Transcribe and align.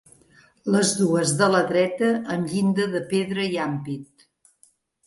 Les 0.75 0.93
dues 1.01 1.33
de 1.41 1.51
la 1.57 1.61
dreta 1.73 2.09
amb 2.37 2.51
llinda 2.55 2.89
de 2.97 3.05
pedra 3.13 3.47
i 3.53 3.63
ampit. 3.71 4.31